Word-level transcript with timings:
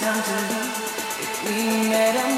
time 0.00 0.22
to 0.22 0.36
leave. 0.48 0.78
If 1.20 1.32
we 1.44 1.88
met 1.90 2.37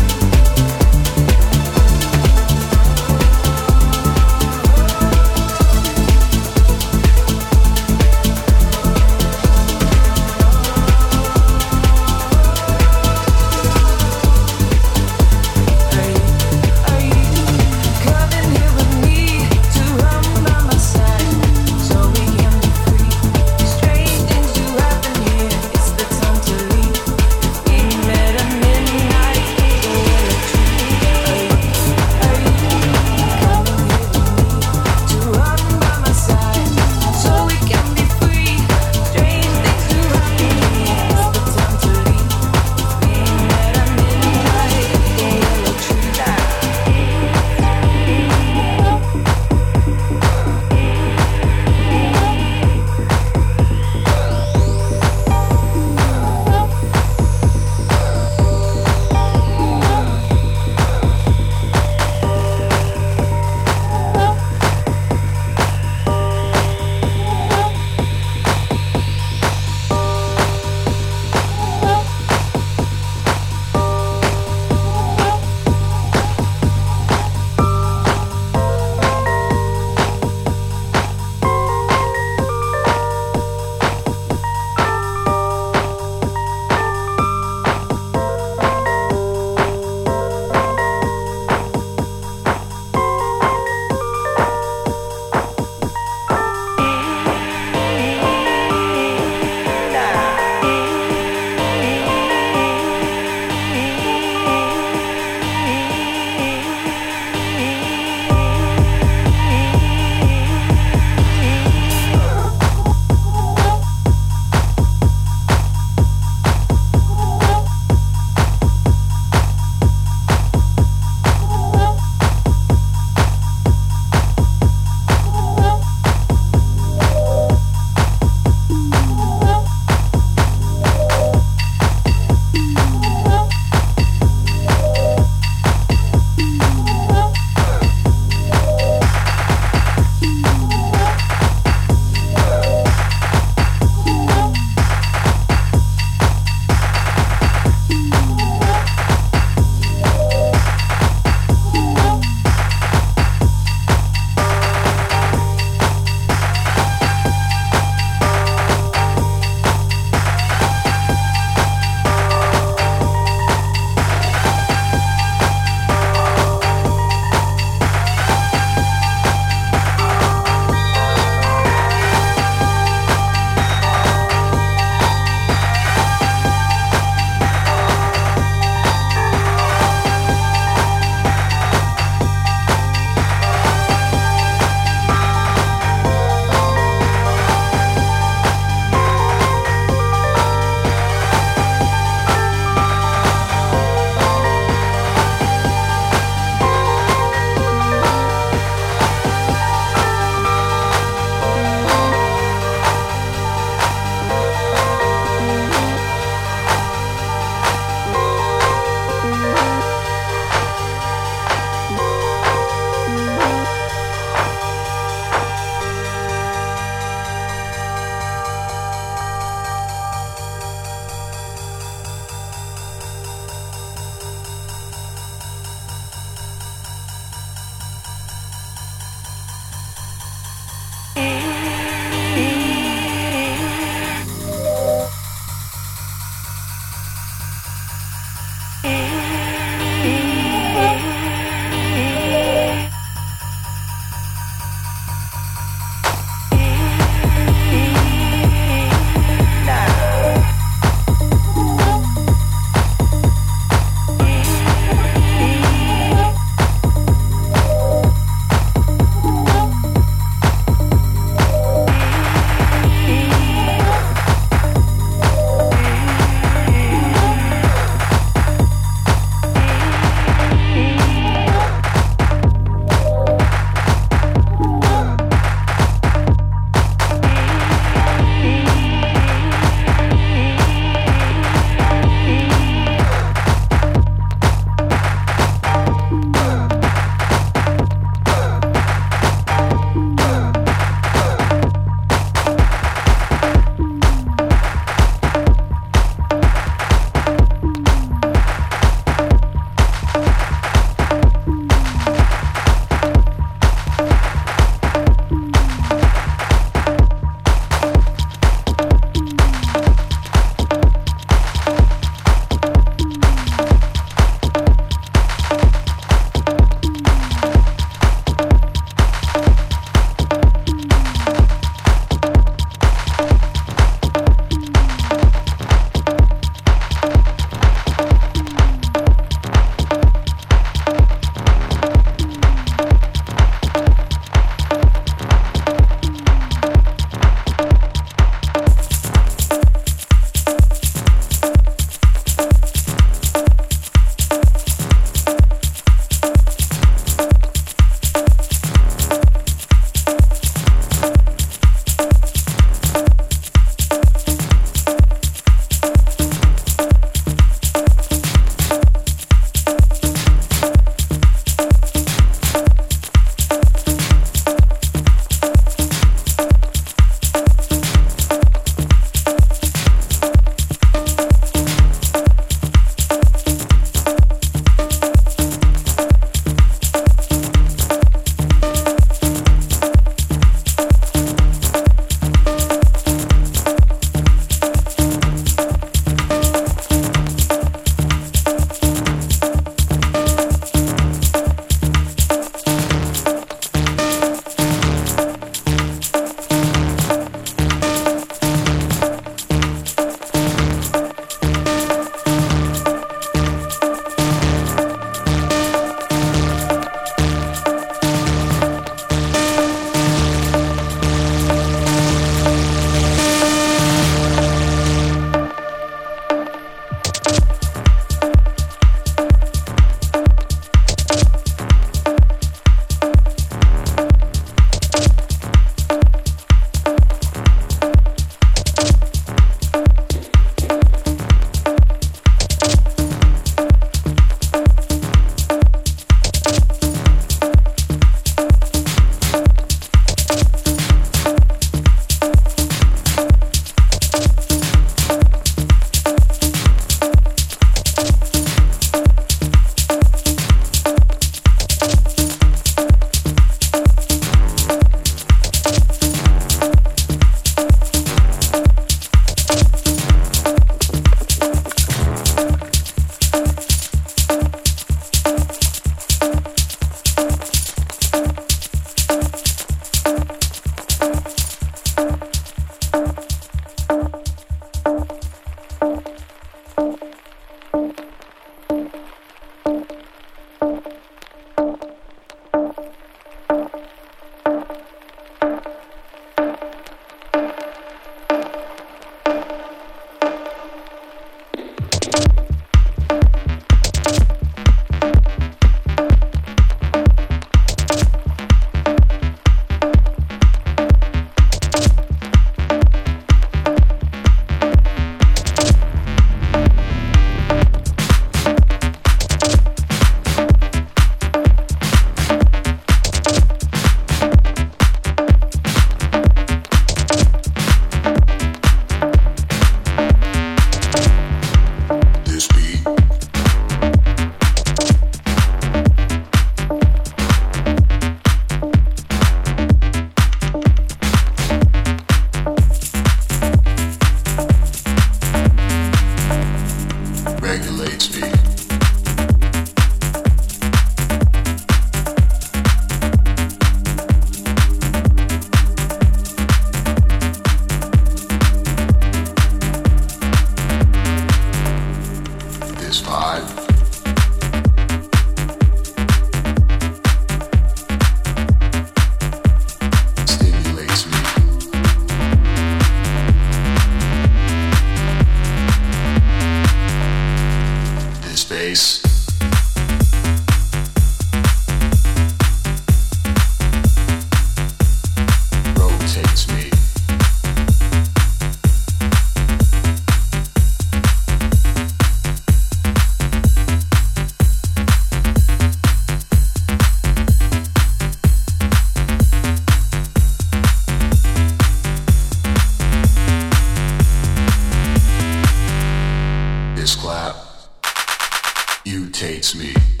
You 598.83 599.09
taste 599.09 599.55
me. 599.55 600.00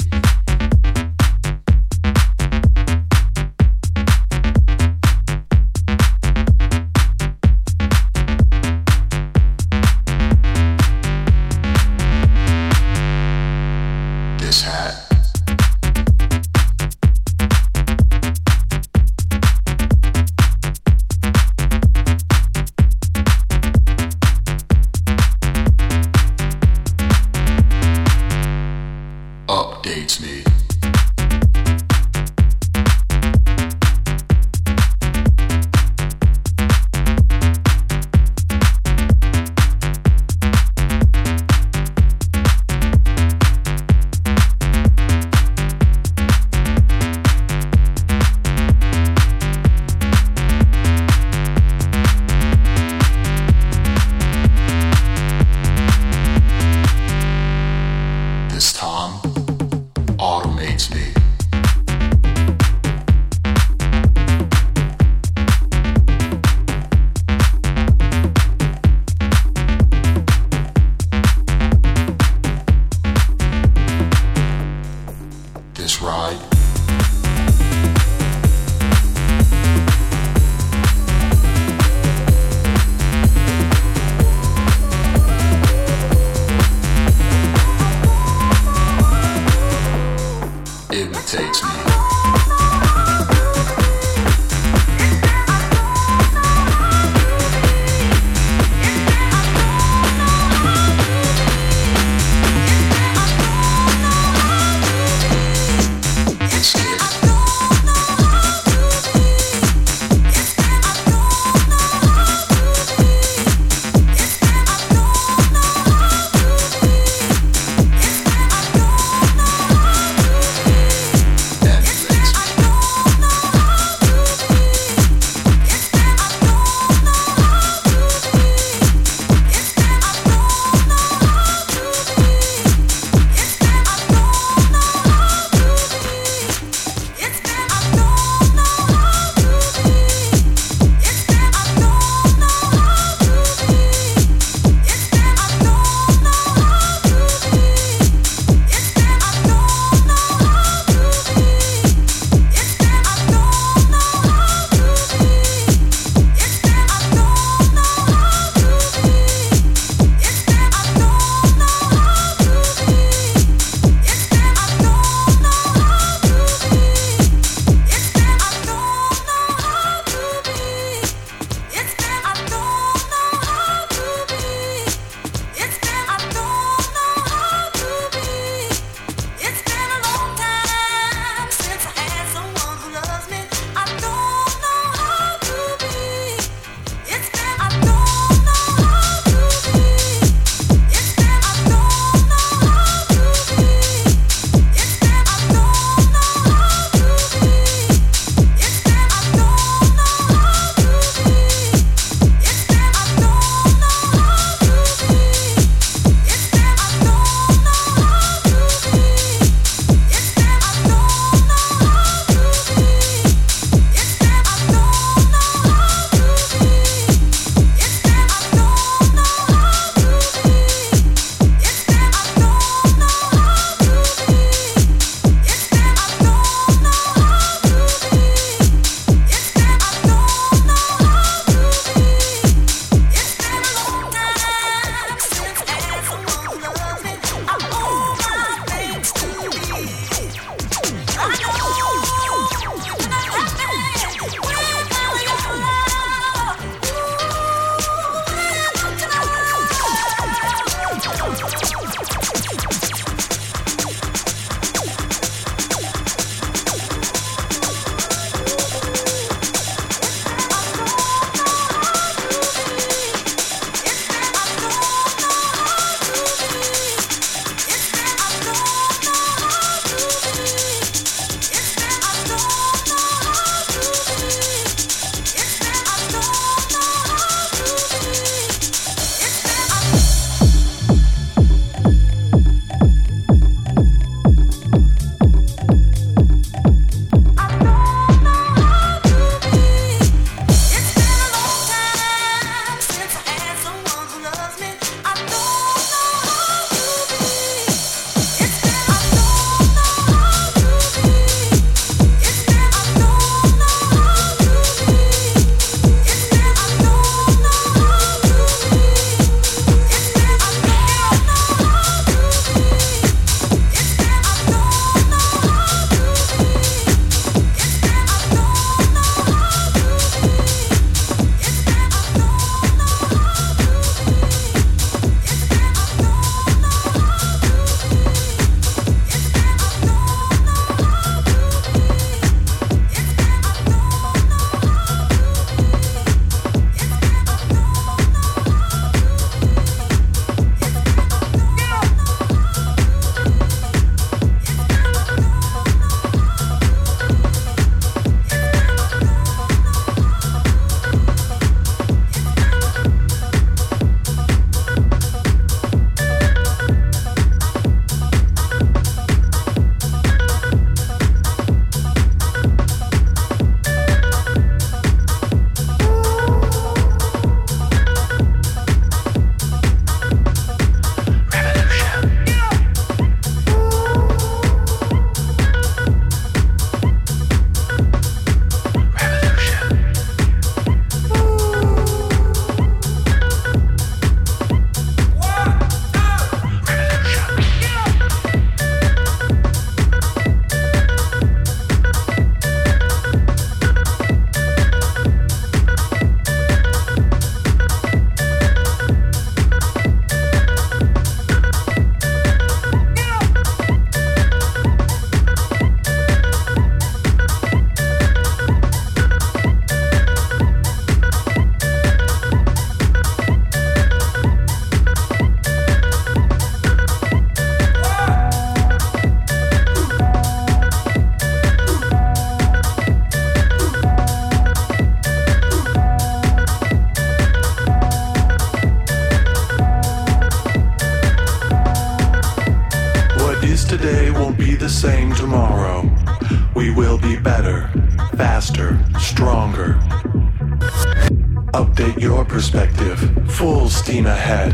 Perspective. 442.31 442.97
Full 443.27 443.67
steam 443.69 444.05
ahead. 444.05 444.53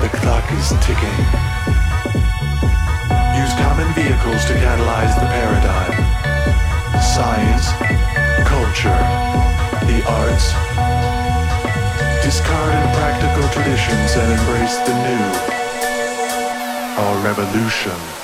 The 0.00 0.08
clock 0.16 0.44
is 0.56 0.72
ticking. 0.80 1.18
Use 3.36 3.52
common 3.60 3.92
vehicles 3.92 4.40
to 4.48 4.54
catalyze 4.64 5.12
the 5.20 5.28
paradigm. 5.28 5.92
Science, 7.04 7.68
culture, 8.48 9.00
the 9.84 10.00
arts. 10.08 10.56
Discard 12.24 12.72
impractical 12.80 13.46
traditions 13.52 14.16
and 14.16 14.32
embrace 14.32 14.76
the 14.88 14.94
new. 15.04 15.26
Our 16.96 17.16
revolution. 17.22 18.23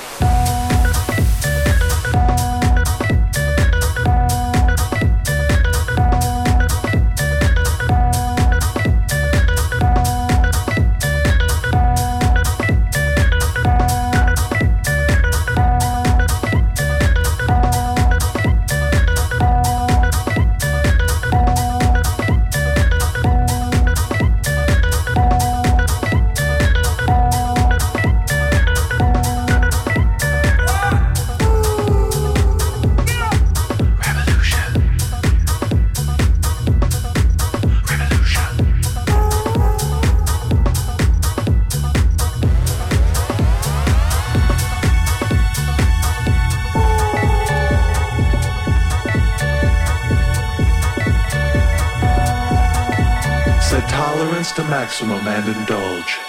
Maximum 55.01 55.27
and 55.27 55.57
indulge. 55.57 56.19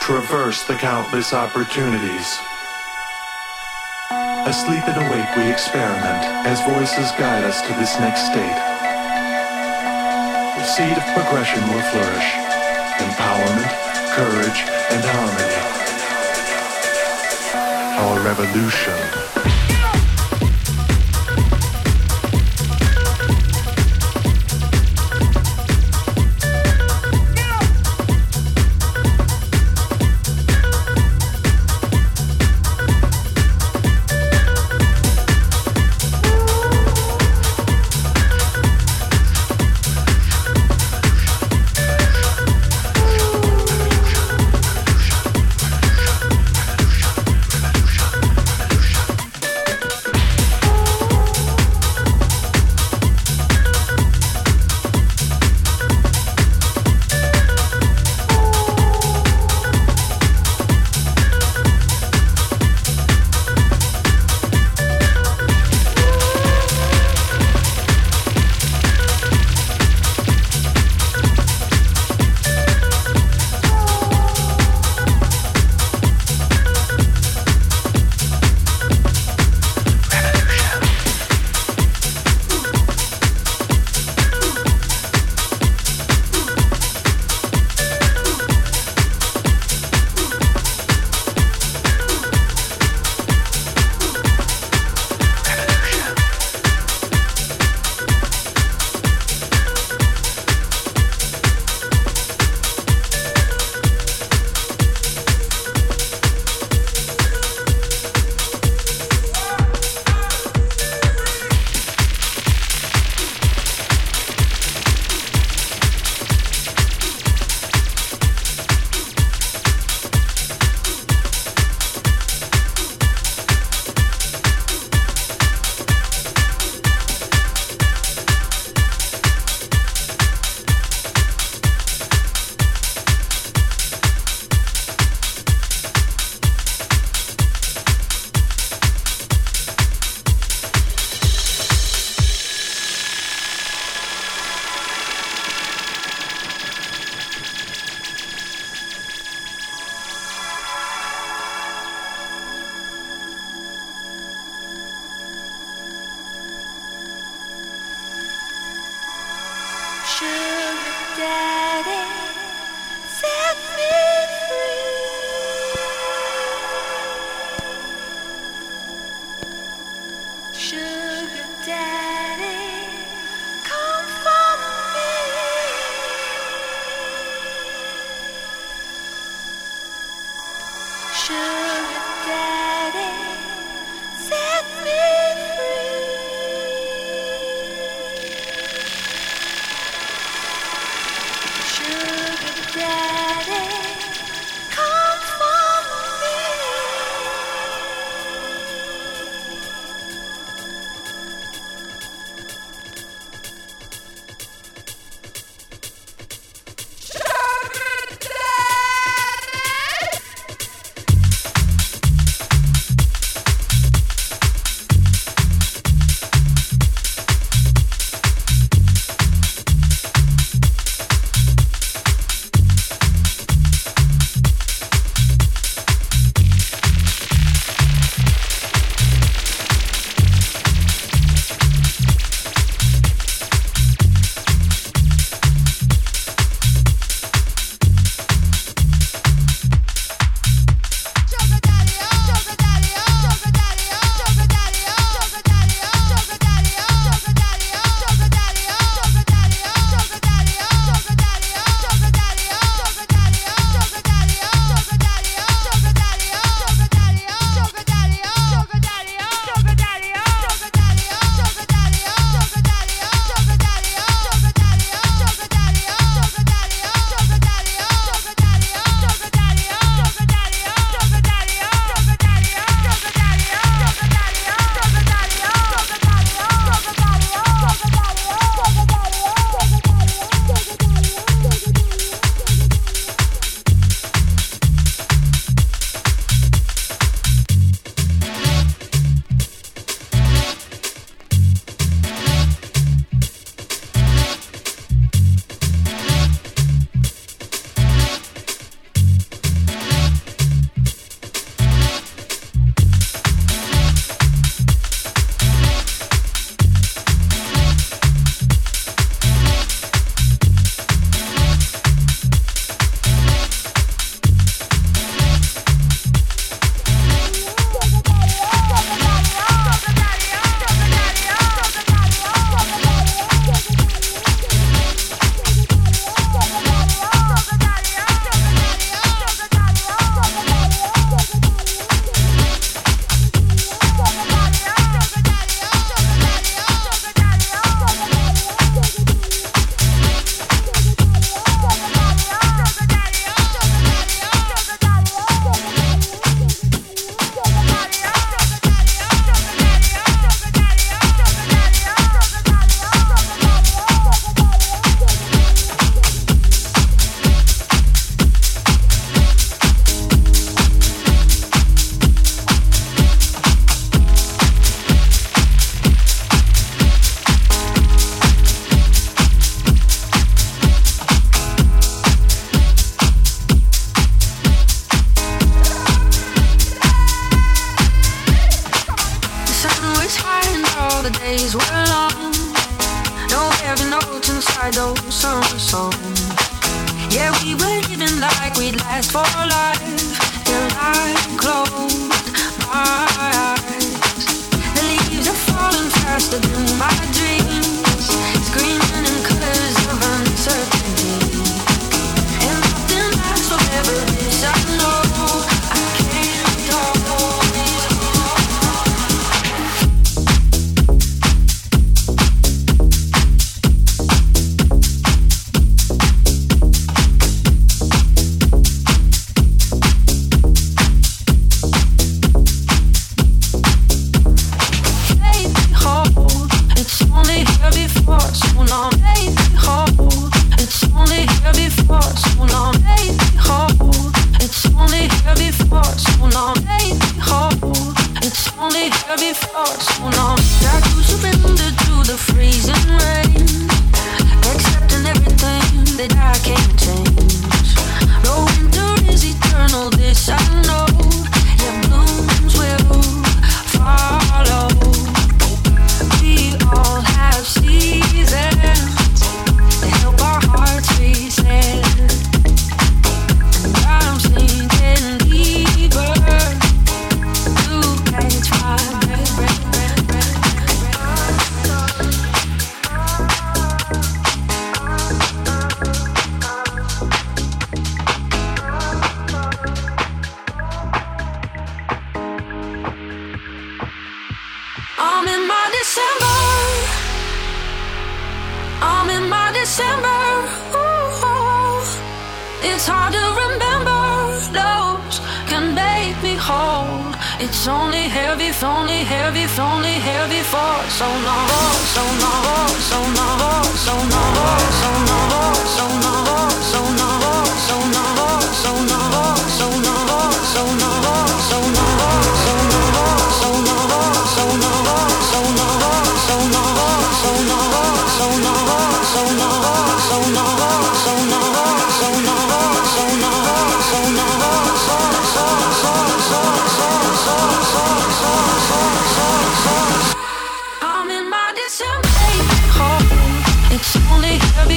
Traverse 0.00 0.64
the 0.64 0.74
countless 0.74 1.32
opportunities. 1.32 2.38
Asleep 4.46 4.86
and 4.86 5.06
awake, 5.06 5.36
we 5.36 5.50
experiment 5.50 6.24
as 6.46 6.60
voices 6.62 7.10
guide 7.18 7.44
us 7.44 7.60
to 7.62 7.72
this 7.74 7.98
next 7.98 8.26
state. 8.26 8.58
The 10.58 10.64
seed 10.64 10.96
of 10.96 11.04
progression 11.14 11.62
will 11.68 11.82
flourish. 11.90 12.28
Empowerment, 13.02 13.72
courage, 14.14 14.60
and 14.90 15.02
harmony. 15.04 15.60
Our 17.98 18.20
revolution 18.24 19.59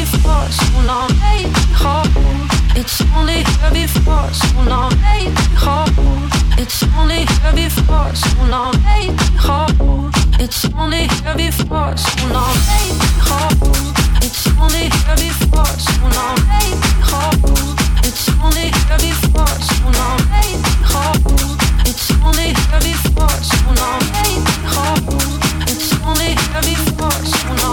me 0.03 0.19
for 0.19 0.51
so 0.51 0.81
long, 0.85 1.09
make 1.19 1.47
me. 1.47 1.61
It's 2.75 3.01
only 3.15 3.43
heavy 3.61 3.87
for 3.87 4.27
so 4.33 4.61
long, 4.63 4.91
make 5.01 5.29
me. 5.29 5.35
It's 6.57 6.83
only 6.97 7.25
heavy 7.41 7.69
for 7.69 8.07
so 8.15 8.43
long, 8.49 8.73
make 8.83 9.11
me. 9.11 9.23
It's 10.43 10.65
only 10.75 11.07
heavy 11.23 11.51
for 11.51 11.95
so 11.95 12.27
long, 12.35 12.55
make 12.67 12.95
me. 12.99 13.37
It's 14.25 14.47
only 14.59 14.89
heavy 15.05 15.29
for 15.49 15.65
so 15.85 15.95
long, 16.15 16.37
make 16.51 16.75
me. 16.75 17.23
It's 18.03 18.27
only 18.43 18.67
heavy 18.87 19.13
for 19.31 19.47
so 19.67 19.85
long, 19.97 20.19
make 20.33 20.59
me. 20.59 20.93
It's 21.89 22.11
only 22.25 22.47
heavy 22.69 22.93
for 23.15 23.29
so 23.49 23.69
long, 23.79 24.01
make 24.15 24.43
me. 24.43 24.73
It's 25.71 25.87
only 26.03 26.29
heavy 26.51 26.75
for 26.97 27.11
so 27.11 27.53
long. 27.63 27.72